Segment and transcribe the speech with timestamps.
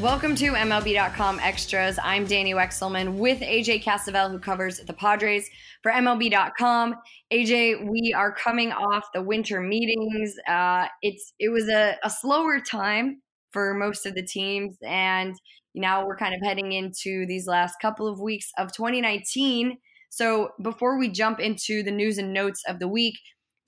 [0.00, 1.98] Welcome to MLB.com Extras.
[2.00, 5.50] I'm Danny Wexelman with AJ Cassavell, who covers the Padres
[5.82, 6.94] for MLB.com.
[7.32, 10.36] AJ, we are coming off the winter meetings.
[10.48, 15.34] Uh, it's it was a, a slower time for most of the teams, and
[15.74, 19.78] now we're kind of heading into these last couple of weeks of 2019.
[20.10, 23.18] So before we jump into the news and notes of the week,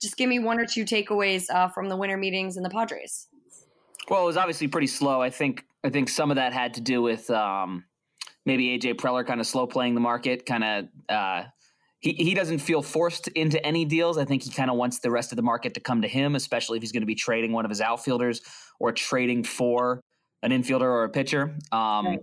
[0.01, 3.27] just give me one or two takeaways uh, from the winter meetings and the Padres.
[4.09, 5.21] Well, it was obviously pretty slow.
[5.21, 7.85] I think I think some of that had to do with um,
[8.45, 10.85] maybe AJ Preller kind of slow playing the market, kind of.
[11.09, 11.43] Uh,
[11.99, 14.17] he, he doesn't feel forced into any deals.
[14.17, 16.35] I think he kind of wants the rest of the market to come to him,
[16.35, 18.41] especially if he's going to be trading one of his outfielders
[18.79, 20.01] or trading for
[20.41, 21.55] an infielder or a pitcher.
[21.71, 22.19] Um, right.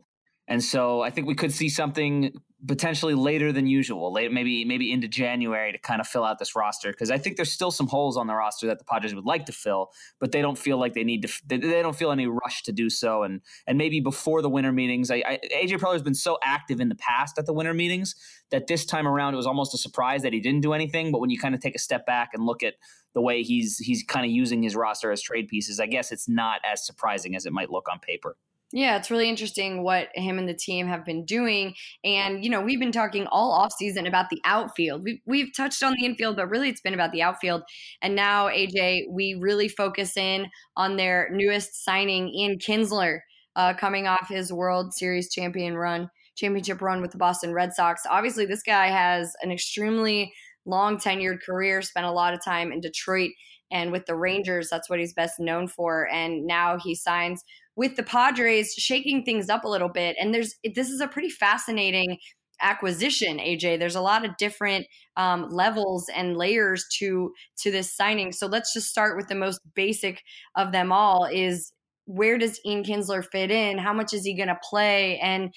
[0.48, 2.32] And so I think we could see something
[2.66, 6.56] potentially later than usual, late maybe maybe into January to kind of fill out this
[6.56, 9.24] roster because I think there's still some holes on the roster that the Padres would
[9.24, 11.32] like to fill, but they don't feel like they need to.
[11.46, 14.72] They, they don't feel any rush to do so, and and maybe before the winter
[14.72, 17.74] meetings, I, I, AJ Preller has been so active in the past at the winter
[17.74, 18.16] meetings
[18.50, 21.12] that this time around it was almost a surprise that he didn't do anything.
[21.12, 22.74] But when you kind of take a step back and look at
[23.14, 26.28] the way he's he's kind of using his roster as trade pieces, I guess it's
[26.28, 28.36] not as surprising as it might look on paper.
[28.70, 31.74] Yeah, it's really interesting what him and the team have been doing.
[32.04, 35.04] And, you know, we've been talking all offseason about the outfield.
[35.04, 37.62] We've, we've touched on the infield, but really it's been about the outfield.
[38.02, 43.20] And now, AJ, we really focus in on their newest signing, Ian Kinsler,
[43.56, 48.02] uh, coming off his World Series champion run, championship run with the Boston Red Sox.
[48.08, 50.30] Obviously, this guy has an extremely
[50.66, 53.30] long tenured career, spent a lot of time in Detroit
[53.70, 54.68] and with the Rangers.
[54.70, 56.08] That's what he's best known for.
[56.12, 57.42] And now he signs
[57.78, 60.16] with the Padres shaking things up a little bit.
[60.20, 62.18] And there's this is a pretty fascinating
[62.60, 64.84] acquisition aj there's a lot of different
[65.16, 68.32] um, levels and layers to to this signing.
[68.32, 70.20] So let's just start with the most basic
[70.56, 71.72] of them all is
[72.06, 73.78] where does ian kinsler fit in?
[73.78, 75.20] How much is he going to play?
[75.20, 75.54] And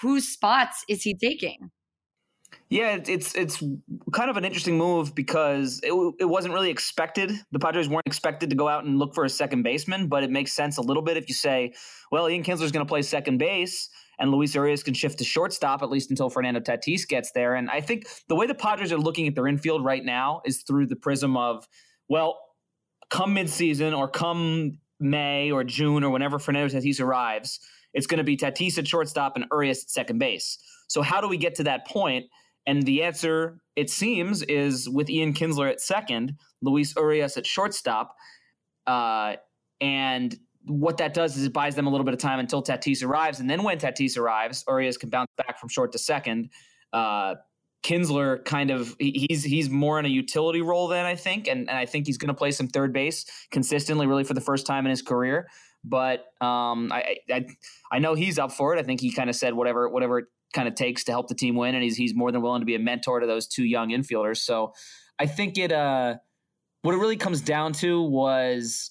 [0.00, 1.70] whose spots is he taking
[2.70, 3.62] yeah, it's it's
[4.12, 7.32] kind of an interesting move because it, it wasn't really expected.
[7.50, 10.30] The Padres weren't expected to go out and look for a second baseman, but it
[10.30, 11.74] makes sense a little bit if you say,
[12.12, 15.82] well, Ian Kinsler's going to play second base and Luis Urias can shift to shortstop
[15.82, 17.54] at least until Fernando Tatis gets there.
[17.54, 20.62] And I think the way the Padres are looking at their infield right now is
[20.62, 21.66] through the prism of,
[22.08, 22.38] well,
[23.08, 27.58] come midseason or come May or June or whenever Fernando Tatis arrives,
[27.94, 30.58] it's going to be Tatis at shortstop and Urias at second base.
[30.86, 32.26] So how do we get to that point?
[32.66, 38.14] And the answer, it seems, is with Ian Kinsler at second, Luis Urias at shortstop.
[38.86, 39.36] Uh,
[39.80, 43.04] and what that does is it buys them a little bit of time until Tatis
[43.04, 43.40] arrives.
[43.40, 46.50] And then when Tatis arrives, Urias can bounce back from short to second.
[46.92, 47.36] Uh,
[47.82, 51.78] Kinsler kind of he's he's more in a utility role than I think, and, and
[51.78, 54.84] I think he's going to play some third base consistently, really for the first time
[54.84, 55.48] in his career.
[55.82, 57.46] But um, I, I
[57.90, 58.78] I know he's up for it.
[58.78, 61.54] I think he kind of said whatever whatever kind of takes to help the team
[61.54, 63.90] win, and he's he's more than willing to be a mentor to those two young
[63.90, 64.38] infielders.
[64.38, 64.72] So
[65.18, 66.16] I think it uh
[66.82, 68.90] what it really comes down to was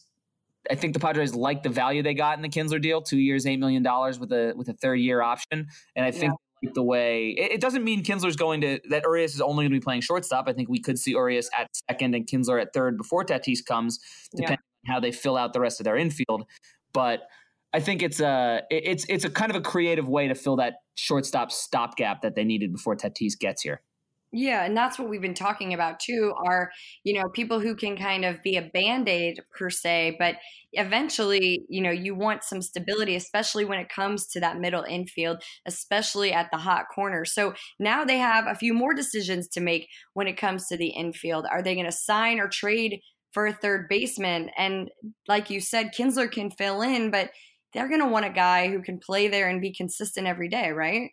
[0.70, 3.46] I think the Padres like the value they got in the Kinsler deal, two years,
[3.46, 6.32] eight million dollars with a with a third year option, and I think.
[6.32, 6.36] Yeah.
[6.74, 9.80] The way it, it, doesn't mean Kinsler's going to that Urias is only going to
[9.80, 10.50] be playing shortstop.
[10.50, 13.98] I think we could see Urias at second and Kinsler at third before Tatis comes,
[14.36, 14.92] depending yeah.
[14.92, 16.44] on how they fill out the rest of their infield.
[16.92, 17.22] But
[17.74, 20.76] I think it's a it's it's a kind of a creative way to fill that
[20.96, 23.82] shortstop stopgap that they needed before Tatis gets here.
[24.32, 26.34] Yeah, and that's what we've been talking about too.
[26.46, 26.72] Are
[27.04, 30.36] you know people who can kind of be a band aid per se, but
[30.74, 35.42] eventually, you know, you want some stability, especially when it comes to that middle infield,
[35.66, 37.26] especially at the hot corner.
[37.26, 40.90] So now they have a few more decisions to make when it comes to the
[40.90, 41.48] infield.
[41.50, 43.00] Are they going to sign or trade
[43.32, 44.52] for a third baseman?
[44.58, 44.90] And
[45.28, 47.32] like you said, Kinsler can fill in, but
[47.74, 50.72] they're going to want a guy who can play there and be consistent every day,
[50.72, 51.12] right?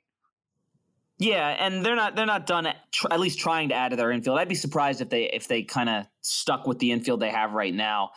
[1.18, 3.96] Yeah, and they're not they're not done at, tr- at least trying to add to
[3.96, 4.38] their infield.
[4.38, 7.52] I'd be surprised if they if they kind of stuck with the infield they have
[7.52, 8.10] right now.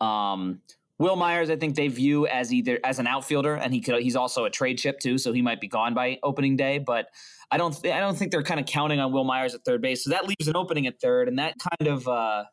[0.00, 0.60] Um,
[0.98, 4.16] Wil Myers, I think they view as either as an outfielder, and he could he's
[4.16, 6.78] also a trade chip too, so he might be gone by opening day.
[6.78, 7.06] But
[7.52, 9.80] I don't th- I don't think they're kind of counting on Wil Myers at third
[9.80, 12.44] base, so that leaves an opening at third, and that kind of uh,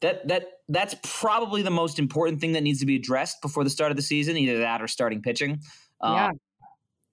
[0.00, 3.70] that that that's probably the most important thing that needs to be addressed before the
[3.70, 5.60] start of the season, either that or starting pitching.
[6.00, 6.30] Um, yeah.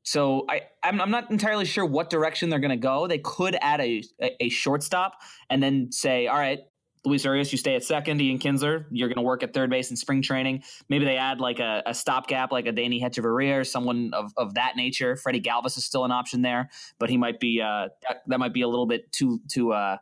[0.04, 3.08] So I I'm, I'm, not entirely sure what direction they're going to go.
[3.08, 5.14] They could add a, a, a shortstop
[5.50, 6.60] and then say, all right,
[7.04, 8.22] Luis Urias, you stay at second.
[8.22, 10.64] Ian Kinsler, you're going to work at third base in spring training.
[10.88, 14.54] Maybe they add like a, a stopgap, like a Danny Hechavarria or someone of, of
[14.54, 15.16] that nature.
[15.16, 16.70] Freddie Galvis is still an option there,
[17.00, 19.98] but he might be uh, that, that might be a little bit too too uh,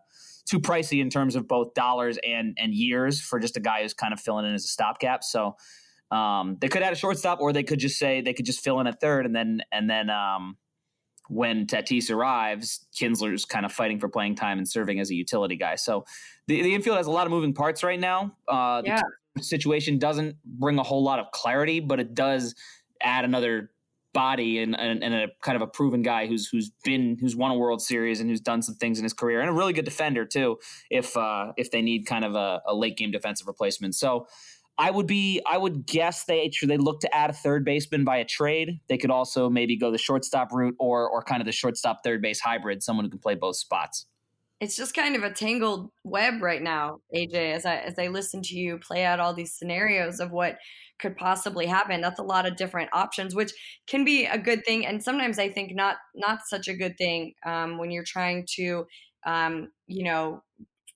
[0.49, 3.93] too pricey in terms of both dollars and and years for just a guy who's
[3.93, 5.23] kind of filling in as a stopgap.
[5.23, 5.55] So
[6.11, 8.79] um, they could add a shortstop, or they could just say they could just fill
[8.79, 10.57] in a third, and then and then um,
[11.29, 15.55] when Tatis arrives, Kinsler's kind of fighting for playing time and serving as a utility
[15.55, 15.75] guy.
[15.75, 16.05] So
[16.47, 18.35] the, the infield has a lot of moving parts right now.
[18.47, 19.01] Uh, yeah.
[19.35, 22.55] The situation doesn't bring a whole lot of clarity, but it does
[23.01, 23.69] add another
[24.13, 27.51] body and, and, and, a kind of a proven guy who's who's been who's won
[27.51, 29.85] a World Series and who's done some things in his career and a really good
[29.85, 30.57] defender too.
[30.89, 34.27] If uh, if they need kind of a, a late game defensive replacement, so
[34.77, 38.17] I would be I would guess they they look to add a third baseman by
[38.17, 38.79] a trade.
[38.87, 42.21] They could also maybe go the shortstop route or or kind of the shortstop third
[42.21, 44.05] base hybrid, someone who can play both spots.
[44.59, 47.53] It's just kind of a tangled web right now, AJ.
[47.53, 50.57] As I as I listen to you play out all these scenarios of what
[50.99, 53.53] could possibly happen, that's a lot of different options, which
[53.87, 57.33] can be a good thing, and sometimes I think not not such a good thing
[57.45, 58.85] um, when you're trying to,
[59.25, 60.43] um, you know,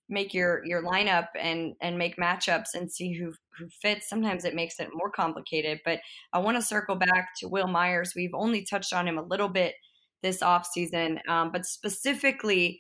[0.10, 4.56] make your your lineup and and make matchups and see who who fits sometimes it
[4.56, 6.00] makes it more complicated but
[6.34, 9.48] i want to circle back to Wil myers we've only touched on him a little
[9.48, 9.76] bit
[10.22, 12.80] this off season um, but specifically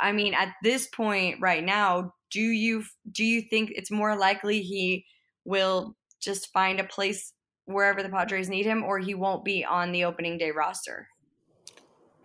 [0.00, 4.62] i mean at this point right now do you do you think it's more likely
[4.62, 5.04] he
[5.44, 7.32] will just find a place
[7.66, 11.08] wherever the padres need him or he won't be on the opening day roster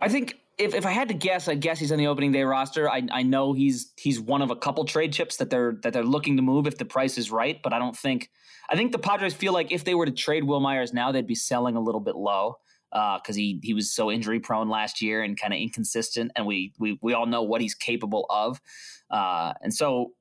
[0.00, 2.42] i think if, if I had to guess, I guess he's on the opening day
[2.42, 2.88] roster.
[2.88, 6.04] I, I know he's he's one of a couple trade chips that they're that they're
[6.04, 8.30] looking to move if the price is right, but I don't think
[8.68, 11.26] I think the Padres feel like if they were to trade Wil Myers now, they'd
[11.26, 12.58] be selling a little bit low
[12.92, 16.46] because uh, he he was so injury prone last year and kind of inconsistent, and
[16.46, 18.60] we we we all know what he's capable of,
[19.10, 20.12] uh, and so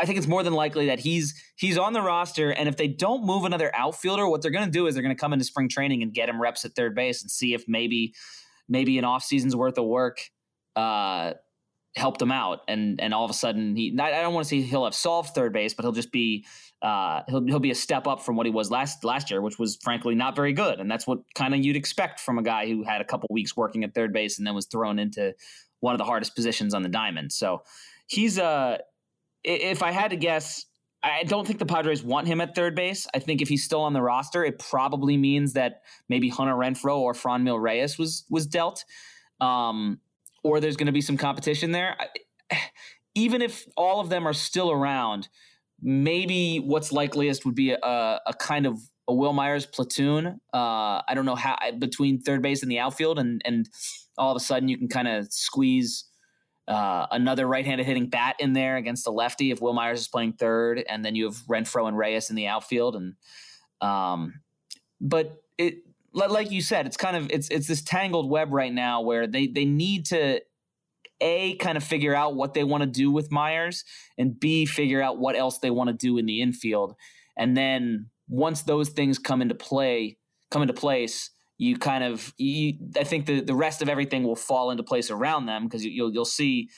[0.00, 2.88] I, think it's more than likely that he's he's on the roster, and if they
[2.88, 5.44] don't move another outfielder, what they're going to do is they're going to come into
[5.44, 8.14] spring training and get him reps at third base and see if maybe
[8.68, 10.18] maybe an off season's worth of work
[10.76, 11.32] uh,
[11.96, 14.60] helped him out, and and all of a sudden he I don't want to say
[14.60, 16.46] he'll have solved third base, but he'll just be
[16.82, 19.58] uh, he'll he'll be a step up from what he was last last year, which
[19.58, 22.66] was frankly not very good, and that's what kind of you'd expect from a guy
[22.66, 25.34] who had a couple weeks working at third base and then was thrown into
[25.80, 27.32] one of the hardest positions on the diamond.
[27.32, 27.62] So
[28.06, 28.78] he's uh
[29.44, 30.66] if I had to guess,
[31.02, 33.06] I don't think the Padres want him at third base.
[33.14, 36.98] I think if he's still on the roster, it probably means that maybe Hunter Renfroe
[36.98, 38.84] or Franmil Reyes was was dealt,
[39.40, 40.00] um,
[40.46, 41.96] or there's going to be some competition there.
[43.14, 45.28] Even if all of them are still around,
[45.80, 48.78] maybe what's likeliest would be a, a kind of
[49.08, 50.40] a Wil Myers platoon.
[50.52, 53.68] Uh, I don't know how between third base and the outfield, and and
[54.18, 56.04] all of a sudden you can kind of squeeze
[56.68, 60.34] uh, another right-handed hitting bat in there against a lefty if Wil Myers is playing
[60.34, 63.14] third, and then you have Renfroe and Reyes in the outfield, and
[63.80, 64.40] um,
[65.00, 65.85] but it
[66.16, 69.46] like you said, it's kind of it's it's this tangled web right now where they
[69.46, 70.40] they need to
[71.20, 73.84] a kind of figure out what they want to do with Myers,
[74.18, 76.94] and b figure out what else they want to do in the infield,
[77.36, 80.18] and then once those things come into play,
[80.50, 84.36] come into place, you kind of you, I think the the rest of everything will
[84.36, 86.70] fall into place around them because you, will you'll see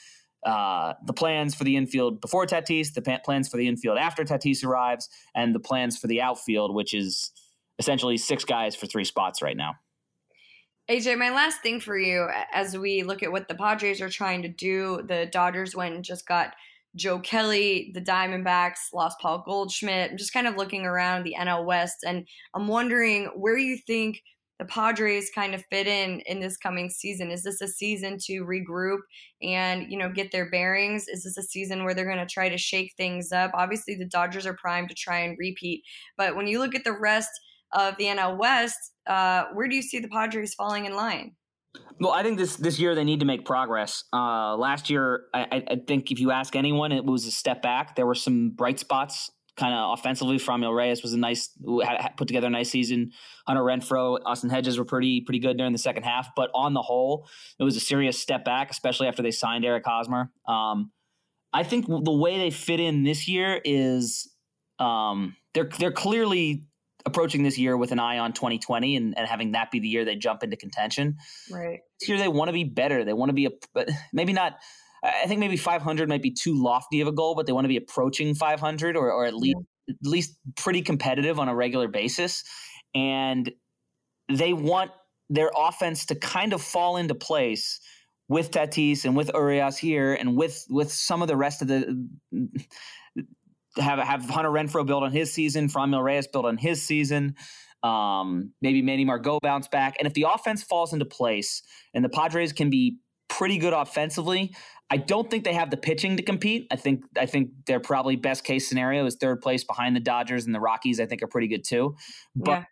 [0.45, 4.63] uh, the plans for the infield before Tatis, the plans for the infield after Tatis
[4.63, 7.31] arrives, and the plans for the outfield, which is
[7.79, 9.75] essentially six guys for three spots right now.
[10.89, 14.41] AJ, my last thing for you as we look at what the Padres are trying
[14.41, 16.53] to do, the Dodgers went and just got
[16.95, 20.11] Joe Kelly, the Diamondbacks lost Paul Goldschmidt.
[20.11, 24.21] I'm just kind of looking around the NL West, and I'm wondering where you think–
[24.59, 27.31] the Padres kind of fit in in this coming season?
[27.31, 28.99] Is this a season to regroup
[29.41, 31.07] and you know get their bearings?
[31.07, 33.51] Is this a season where they're going to try to shake things up?
[33.53, 35.83] Obviously, the Dodgers are primed to try and repeat,
[36.17, 37.31] but when you look at the rest
[37.73, 41.35] of the NL West, uh, where do you see the Padres falling in line?
[41.99, 44.03] Well, I think this this year they need to make progress.
[44.13, 47.95] Uh, last year, I, I, think if you ask anyone, it was a step back.
[47.95, 50.37] There were some bright spots kind of offensively.
[50.37, 51.49] Franmil Reyes was a nice,
[51.83, 53.11] had, put together a nice season.
[53.45, 56.81] Hunter Renfroe, Austin Hedges were pretty pretty good during the second half, but on the
[56.81, 57.27] whole,
[57.59, 60.31] it was a serious step back, especially after they signed Eric Hosmer.
[60.47, 60.91] Um,
[61.51, 64.31] I think the way they fit in this year is
[64.79, 66.63] um, they're they're clearly
[67.19, 70.05] approaching this year with an eye on 2020 and, and having that be the year
[70.05, 71.17] they jump into contention.
[71.51, 71.81] Right.
[71.99, 73.03] This year they want to be better.
[73.03, 73.51] They want to be a
[74.13, 74.53] maybe not
[75.03, 77.69] I think maybe 500 might be too lofty of a goal, but they want to
[77.69, 79.57] be approaching 500 or, or at least
[79.87, 79.95] yeah.
[80.01, 82.43] at least pretty competitive on a regular basis,
[82.95, 83.51] and
[84.29, 84.91] they want
[85.29, 87.79] their offense to kind of fall into place
[88.27, 92.07] with Tatis and with Urias here, and with with some of the rest of the
[93.77, 97.35] have have Hunter Renfroe build on his season, Franmil Reyes build on his season.
[97.81, 101.61] Um, maybe Manny Margot bounce back, and if the offense falls into place
[101.93, 102.97] and the Padres can be
[103.29, 104.53] pretty good offensively,
[104.89, 106.67] I don't think they have the pitching to compete.
[106.71, 110.45] I think I think their probably best case scenario is third place behind the Dodgers
[110.45, 110.99] and the Rockies.
[110.99, 111.95] I think are pretty good too.
[112.35, 112.63] But yeah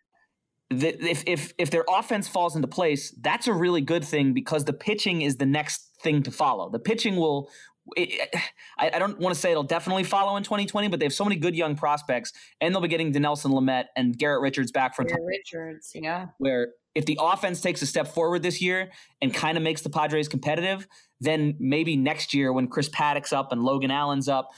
[0.70, 4.64] the, if if if their offense falls into place, that's a really good thing because
[4.64, 6.70] the pitching is the next thing to follow.
[6.70, 7.50] The pitching will.
[7.96, 8.34] It,
[8.78, 11.24] I, I, don't want to say it'll definitely follow in 2020, but they have so
[11.24, 15.06] many good young prospects, and they'll be getting Dinelson Lamet and Garrett Richards back from
[15.06, 16.26] Garrett Richards, yeah.
[16.38, 18.90] Where if the offense takes a step forward this year
[19.22, 20.86] and kind of makes the Padres competitive,
[21.20, 24.50] then maybe next year when Chris Paddack's up and Logan Allen's up,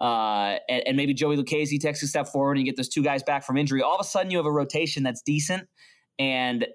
[0.00, 3.04] uh, and, and, maybe Joey Lucchesi takes a step forward and you get those two
[3.04, 3.82] guys back from injury.
[3.82, 5.68] All of a sudden, you have a rotation that's decent,
[6.18, 6.66] and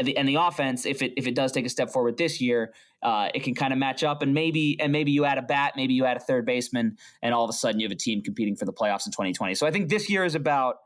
[0.00, 2.40] and the, and the offense, if it if it does take a step forward this
[2.40, 5.42] year, uh, it can kind of match up, and maybe and maybe you add a
[5.42, 7.96] bat, maybe you add a third baseman, and all of a sudden you have a
[7.96, 9.54] team competing for the playoffs in 2020.
[9.54, 10.76] So I think this year is about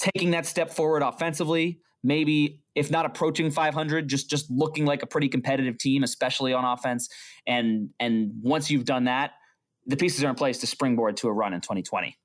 [0.00, 1.80] taking that step forward offensively.
[2.02, 6.64] Maybe if not approaching 500, just just looking like a pretty competitive team, especially on
[6.64, 7.10] offense.
[7.46, 9.32] And and once you've done that,
[9.86, 12.16] the pieces are in place to springboard to a run in 2020.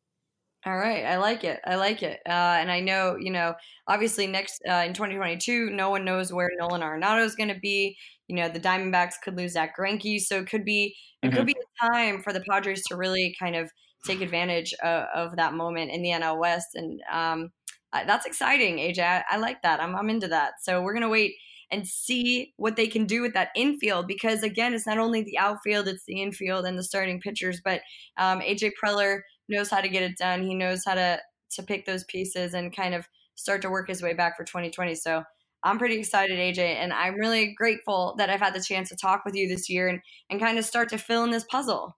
[0.69, 1.59] All right, I like it.
[1.65, 2.19] I like it.
[2.27, 3.55] Uh, and I know, you know,
[3.87, 7.97] obviously next uh, in 2022, no one knows where Nolan Arenado is going to be.
[8.27, 11.37] You know, the Diamondbacks could lose Zack Greinke, so it could be it mm-hmm.
[11.37, 13.71] could be a time for the Padres to really kind of
[14.05, 17.49] take advantage of, of that moment in the NL West, and um,
[17.91, 18.99] that's exciting, AJ.
[18.99, 19.81] I, I like that.
[19.81, 20.61] I'm I'm into that.
[20.61, 21.33] So we're gonna wait
[21.71, 25.37] and see what they can do with that infield because again it's not only the
[25.37, 27.81] outfield it's the infield and the starting pitchers but
[28.17, 31.85] um, aj preller knows how to get it done he knows how to to pick
[31.85, 35.23] those pieces and kind of start to work his way back for 2020 so
[35.63, 39.23] i'm pretty excited aj and i'm really grateful that i've had the chance to talk
[39.25, 41.95] with you this year and and kind of start to fill in this puzzle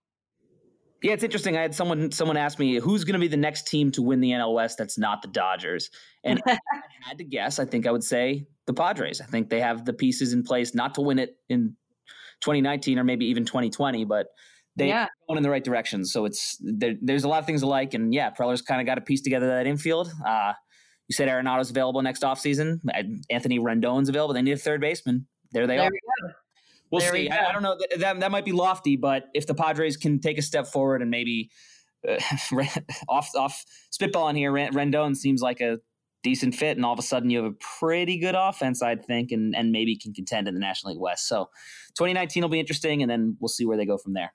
[1.04, 1.58] yeah, it's interesting.
[1.58, 4.22] I had someone someone ask me who's going to be the next team to win
[4.22, 5.90] the NL West that's not the Dodgers,
[6.24, 6.60] and I
[7.02, 7.58] had to guess.
[7.58, 9.20] I think I would say the Padres.
[9.20, 11.76] I think they have the pieces in place not to win it in
[12.42, 14.28] 2019 or maybe even 2020, but
[14.76, 15.08] they yeah.
[15.28, 16.06] going in the right direction.
[16.06, 18.96] So it's there, there's a lot of things alike, and yeah, Preller's kind of got
[18.96, 20.12] to piece together that infield.
[20.26, 20.54] Uh,
[21.08, 22.80] you said Arenado's available next offseason.
[23.30, 24.34] Anthony Rendon's available.
[24.34, 25.28] They need a third baseman.
[25.52, 25.92] There they there are.
[26.90, 27.24] We'll there see.
[27.24, 27.78] We I, I, don't know.
[27.98, 31.12] That, that might be lofty, but if the Padres can take a step forward and
[31.12, 31.50] maybe
[32.08, 32.18] uh,
[33.10, 35.80] off off spitballing here, Rendon seems like a
[36.24, 39.32] decent fit, and all of a sudden you have a pretty good offense, I'd think,
[39.32, 41.28] and and maybe can contend in the National League West.
[41.28, 41.50] So
[41.98, 44.32] 2019 will be interesting, and then we'll see where they go from there.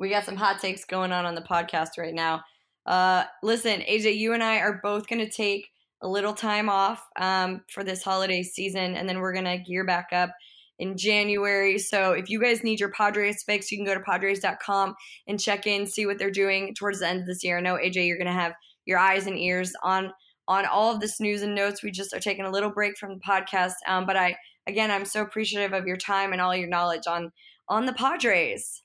[0.00, 2.42] We got some hot takes going on on the podcast right now.
[2.86, 5.68] Uh, listen, AJ, you and I are both going to take
[6.00, 9.84] a little time off um, for this holiday season, and then we're going to gear
[9.84, 10.30] back up
[10.78, 11.78] in January.
[11.78, 14.94] So if you guys need your Padres fix, you can go to Padres.com
[15.28, 17.58] and check in, see what they're doing towards the end of this year.
[17.58, 18.54] I know AJ, you're gonna have
[18.86, 20.12] your eyes and ears on
[20.48, 21.82] on all of this news and notes.
[21.82, 23.74] We just are taking a little break from the podcast.
[23.86, 24.34] Um, but I
[24.66, 27.30] again I'm so appreciative of your time and all your knowledge on
[27.68, 28.82] on the Padres.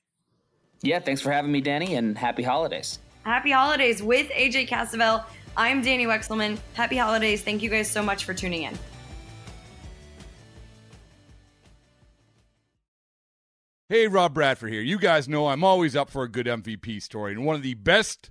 [0.82, 2.98] Yeah, thanks for having me, Danny, and happy holidays.
[3.24, 5.24] Happy holidays with AJ Cassavell.
[5.56, 6.58] I'm Danny Wexelman.
[6.74, 7.42] Happy holidays.
[7.42, 8.78] Thank you guys so much for tuning in.
[13.88, 14.82] Hey, Rob Bradford here.
[14.82, 17.74] You guys know I'm always up for a good MVP story, and one of the
[17.74, 18.30] best